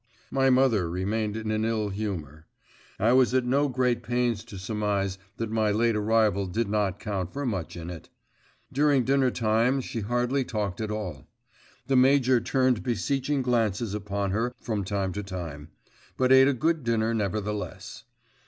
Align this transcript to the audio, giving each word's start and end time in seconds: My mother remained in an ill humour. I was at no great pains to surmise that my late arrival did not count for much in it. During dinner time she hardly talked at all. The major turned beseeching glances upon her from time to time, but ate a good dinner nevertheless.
My 0.31 0.49
mother 0.49 0.89
remained 0.89 1.35
in 1.37 1.51
an 1.51 1.63
ill 1.63 1.89
humour. 1.89 2.47
I 2.97 3.13
was 3.13 3.35
at 3.35 3.45
no 3.45 3.69
great 3.69 4.01
pains 4.01 4.43
to 4.45 4.57
surmise 4.57 5.19
that 5.37 5.51
my 5.51 5.69
late 5.69 5.95
arrival 5.95 6.47
did 6.47 6.67
not 6.67 6.99
count 6.99 7.31
for 7.31 7.45
much 7.45 7.77
in 7.77 7.91
it. 7.91 8.09
During 8.73 9.03
dinner 9.03 9.29
time 9.29 9.79
she 9.79 9.99
hardly 9.99 10.43
talked 10.43 10.81
at 10.81 10.89
all. 10.89 11.27
The 11.85 11.95
major 11.97 12.41
turned 12.41 12.81
beseeching 12.81 13.43
glances 13.43 13.93
upon 13.93 14.31
her 14.31 14.55
from 14.59 14.83
time 14.83 15.13
to 15.13 15.21
time, 15.21 15.69
but 16.17 16.31
ate 16.31 16.47
a 16.47 16.53
good 16.53 16.83
dinner 16.83 17.13
nevertheless. 17.13 18.05